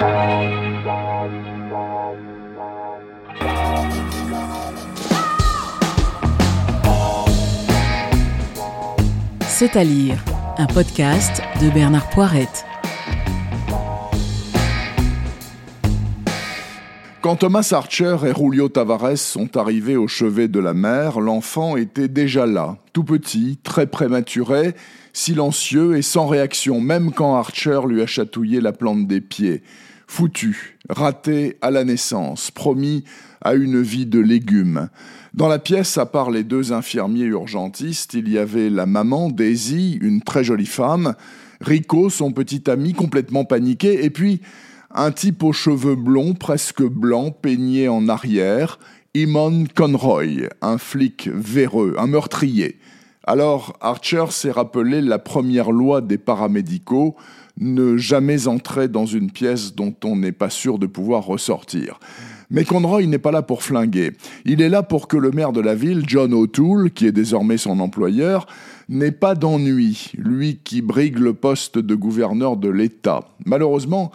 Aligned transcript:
C'est 0.00 0.06
à 9.76 9.84
lire, 9.84 10.24
un 10.56 10.66
podcast 10.66 11.42
de 11.60 11.68
Bernard 11.68 12.08
Poirette. 12.08 12.64
Quand 17.20 17.36
Thomas 17.36 17.68
Archer 17.72 18.16
et 18.24 18.32
Julio 18.34 18.70
Tavares 18.70 19.18
sont 19.18 19.58
arrivés 19.58 19.98
au 19.98 20.08
chevet 20.08 20.48
de 20.48 20.60
la 20.60 20.72
mer, 20.72 21.20
l'enfant 21.20 21.76
était 21.76 22.08
déjà 22.08 22.46
là, 22.46 22.78
tout 22.94 23.04
petit, 23.04 23.58
très 23.62 23.86
prématuré, 23.86 24.74
silencieux 25.12 25.98
et 25.98 26.02
sans 26.02 26.26
réaction, 26.26 26.80
même 26.80 27.12
quand 27.12 27.36
Archer 27.36 27.80
lui 27.86 28.00
a 28.00 28.06
chatouillé 28.06 28.62
la 28.62 28.72
plante 28.72 29.06
des 29.06 29.20
pieds. 29.20 29.62
Foutu, 30.10 30.76
raté 30.88 31.56
à 31.62 31.70
la 31.70 31.84
naissance, 31.84 32.50
promis 32.50 33.04
à 33.42 33.54
une 33.54 33.80
vie 33.80 34.06
de 34.06 34.18
légumes. 34.18 34.88
Dans 35.34 35.46
la 35.46 35.60
pièce, 35.60 35.98
à 35.98 36.04
part 36.04 36.32
les 36.32 36.42
deux 36.42 36.72
infirmiers 36.72 37.26
urgentistes, 37.26 38.14
il 38.14 38.28
y 38.28 38.36
avait 38.36 38.70
la 38.70 38.86
maman, 38.86 39.30
Daisy, 39.30 40.00
une 40.02 40.20
très 40.20 40.42
jolie 40.42 40.66
femme, 40.66 41.14
Rico, 41.60 42.10
son 42.10 42.32
petit 42.32 42.68
ami, 42.68 42.92
complètement 42.92 43.44
paniqué, 43.44 44.04
et 44.04 44.10
puis 44.10 44.40
un 44.92 45.12
type 45.12 45.44
aux 45.44 45.52
cheveux 45.52 45.94
blonds, 45.94 46.34
presque 46.34 46.82
blancs, 46.82 47.36
peigné 47.40 47.88
en 47.88 48.08
arrière, 48.08 48.80
Imon 49.14 49.66
Conroy, 49.76 50.48
un 50.60 50.78
flic 50.78 51.28
véreux, 51.32 51.94
un 51.98 52.08
meurtrier. 52.08 52.80
Alors 53.24 53.76
Archer 53.80 54.24
s'est 54.30 54.50
rappelé 54.50 55.00
la 55.00 55.18
première 55.18 55.70
loi 55.72 56.00
des 56.00 56.18
paramédicaux, 56.18 57.16
ne 57.58 57.96
jamais 57.96 58.46
entrer 58.46 58.88
dans 58.88 59.06
une 59.06 59.30
pièce 59.30 59.74
dont 59.74 59.94
on 60.04 60.16
n'est 60.16 60.32
pas 60.32 60.50
sûr 60.50 60.78
de 60.78 60.86
pouvoir 60.86 61.24
ressortir. 61.24 62.00
Mais 62.50 62.64
Conroy 62.64 63.06
n'est 63.06 63.18
pas 63.18 63.30
là 63.30 63.42
pour 63.42 63.62
flinguer. 63.62 64.12
Il 64.44 64.60
est 64.62 64.68
là 64.68 64.82
pour 64.82 65.06
que 65.06 65.16
le 65.16 65.30
maire 65.30 65.52
de 65.52 65.60
la 65.60 65.74
ville, 65.74 66.02
John 66.06 66.32
O'Toole, 66.34 66.90
qui 66.90 67.06
est 67.06 67.12
désormais 67.12 67.58
son 67.58 67.78
employeur, 67.78 68.46
n'ait 68.88 69.12
pas 69.12 69.34
d'ennui, 69.34 70.10
lui 70.16 70.58
qui 70.64 70.82
brigue 70.82 71.18
le 71.18 71.34
poste 71.34 71.78
de 71.78 71.94
gouverneur 71.94 72.56
de 72.56 72.68
l'État. 72.68 73.28
Malheureusement, 73.44 74.10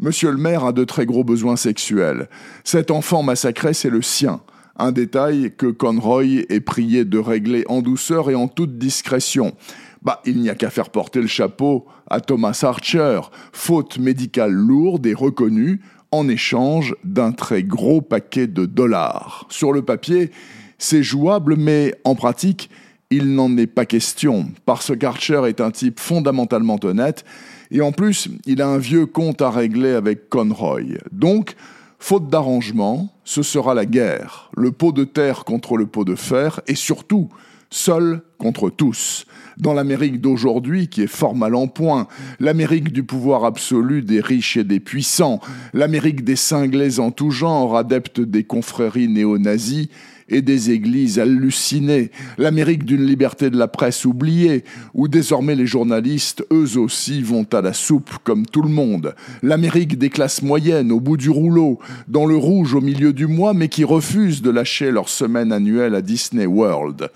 Monsieur 0.00 0.30
le 0.30 0.36
maire 0.36 0.64
a 0.64 0.72
de 0.72 0.84
très 0.84 1.06
gros 1.06 1.24
besoins 1.24 1.56
sexuels. 1.56 2.28
Cet 2.62 2.92
enfant 2.92 3.24
massacré, 3.24 3.74
c'est 3.74 3.90
le 3.90 4.00
sien. 4.00 4.40
Un 4.78 4.92
détail 4.92 5.52
que 5.56 5.66
Conroy 5.66 6.44
est 6.48 6.60
prié 6.60 7.04
de 7.04 7.18
régler 7.18 7.64
en 7.68 7.82
douceur 7.82 8.30
et 8.30 8.34
en 8.34 8.48
toute 8.48 8.78
discrétion. 8.78 9.54
Bah, 10.02 10.22
il 10.24 10.40
n'y 10.40 10.50
a 10.50 10.54
qu'à 10.54 10.70
faire 10.70 10.90
porter 10.90 11.20
le 11.20 11.26
chapeau 11.26 11.86
à 12.08 12.20
Thomas 12.20 12.60
Archer, 12.62 13.20
faute 13.52 13.98
médicale 13.98 14.52
lourde 14.52 15.06
et 15.06 15.14
reconnue, 15.14 15.80
en 16.12 16.28
échange 16.28 16.94
d'un 17.04 17.32
très 17.32 17.62
gros 17.62 18.00
paquet 18.00 18.46
de 18.46 18.64
dollars. 18.64 19.46
Sur 19.50 19.72
le 19.72 19.82
papier, 19.82 20.30
c'est 20.78 21.02
jouable, 21.02 21.56
mais 21.56 21.94
en 22.04 22.14
pratique, 22.14 22.70
il 23.10 23.34
n'en 23.34 23.56
est 23.56 23.66
pas 23.66 23.84
question, 23.84 24.46
parce 24.64 24.96
qu'Archer 24.96 25.42
est 25.48 25.60
un 25.60 25.70
type 25.70 25.98
fondamentalement 25.98 26.78
honnête 26.84 27.24
et 27.70 27.80
en 27.80 27.92
plus, 27.92 28.28
il 28.46 28.62
a 28.62 28.68
un 28.68 28.78
vieux 28.78 29.06
compte 29.06 29.42
à 29.42 29.50
régler 29.50 29.92
avec 29.92 30.28
Conroy. 30.28 30.98
Donc, 31.12 31.54
faute 31.98 32.28
d'arrangement, 32.28 33.08
ce 33.24 33.42
sera 33.42 33.74
la 33.74 33.84
guerre, 33.84 34.50
le 34.56 34.72
pot 34.72 34.92
de 34.92 35.04
terre 35.04 35.44
contre 35.44 35.76
le 35.76 35.86
pot 35.86 36.04
de 36.04 36.14
fer, 36.14 36.60
et 36.66 36.74
surtout, 36.74 37.28
seul 37.70 38.22
contre 38.38 38.70
tous. 38.70 39.26
Dans 39.56 39.74
l'Amérique 39.74 40.20
d'aujourd'hui, 40.20 40.88
qui 40.88 41.02
est 41.02 41.08
fort 41.08 41.34
mal 41.34 41.54
en 41.54 41.66
point, 41.66 42.06
l'Amérique 42.38 42.92
du 42.92 43.02
pouvoir 43.02 43.44
absolu 43.44 44.02
des 44.02 44.20
riches 44.20 44.56
et 44.56 44.64
des 44.64 44.80
puissants, 44.80 45.40
l'Amérique 45.74 46.24
des 46.24 46.36
cinglés 46.36 47.00
en 47.00 47.10
tout 47.10 47.30
genre, 47.30 47.76
adeptes 47.76 48.20
des 48.20 48.44
confréries 48.44 49.08
néo-nazis, 49.08 49.88
et 50.28 50.42
des 50.42 50.70
églises 50.70 51.18
hallucinées, 51.18 52.10
l'Amérique 52.36 52.84
d'une 52.84 53.04
liberté 53.04 53.50
de 53.50 53.56
la 53.56 53.68
presse 53.68 54.04
oubliée, 54.04 54.64
où 54.94 55.08
désormais 55.08 55.54
les 55.54 55.66
journalistes, 55.66 56.44
eux 56.52 56.78
aussi, 56.78 57.22
vont 57.22 57.46
à 57.52 57.60
la 57.60 57.72
soupe 57.72 58.10
comme 58.24 58.46
tout 58.46 58.62
le 58.62 58.68
monde, 58.68 59.14
l'Amérique 59.42 59.98
des 59.98 60.10
classes 60.10 60.42
moyennes 60.42 60.92
au 60.92 61.00
bout 61.00 61.16
du 61.16 61.30
rouleau, 61.30 61.78
dans 62.08 62.26
le 62.26 62.36
rouge 62.36 62.74
au 62.74 62.80
milieu 62.80 63.12
du 63.12 63.26
mois, 63.26 63.54
mais 63.54 63.68
qui 63.68 63.84
refusent 63.84 64.42
de 64.42 64.50
lâcher 64.50 64.90
leur 64.90 65.08
semaine 65.08 65.52
annuelle 65.52 65.94
à 65.94 66.02
Disney 66.02 66.46
World. 66.46 67.10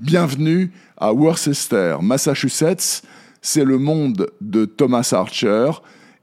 Bienvenue 0.00 0.72
à 0.96 1.12
Worcester, 1.12 1.98
Massachusetts, 2.02 3.02
c'est 3.40 3.64
le 3.64 3.78
monde 3.78 4.28
de 4.40 4.64
Thomas 4.64 5.08
Archer, 5.12 5.70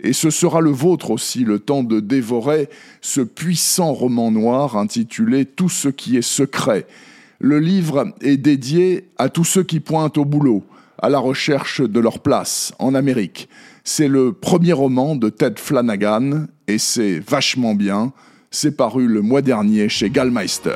et 0.02 0.12
ce 0.12 0.30
sera 0.30 0.60
le 0.60 0.72
vôtre 0.72 1.10
aussi 1.10 1.46
le 1.46 1.58
temps 1.58 1.82
de 1.82 2.02
dévorer 2.02 2.68
ce 3.00 3.22
puissant 3.22 3.94
roman 3.94 4.30
noir 4.30 4.76
intitulé 4.76 5.46
Tout 5.46 5.70
ce 5.70 5.88
qui 5.88 6.18
est 6.18 6.22
secret. 6.22 6.86
Le 7.40 7.60
livre 7.60 8.14
est 8.20 8.36
dédié 8.36 9.08
à 9.18 9.30
tous 9.30 9.46
ceux 9.46 9.64
qui 9.64 9.80
pointent 9.80 10.18
au 10.18 10.26
boulot, 10.26 10.66
à 11.02 11.10
la 11.10 11.20
recherche 11.20 11.80
de 11.80 12.00
leur 12.02 12.20
place 12.20 12.74
en 12.78 12.94
Amérique. 12.94 13.48
C'est 13.86 14.10
le 14.10 14.34
premier 14.34 14.74
roman 14.74 15.16
de 15.16 15.30
Ted 15.30 15.56
Flanagan 15.58 16.48
et 16.68 16.78
c'est 16.78 17.20
vachement 17.20 17.74
bien. 17.74 18.12
C'est 18.50 18.76
paru 18.76 19.08
le 19.08 19.22
mois 19.22 19.42
dernier 19.42 19.88
chez 19.88 20.10
Gallmeister. 20.10 20.76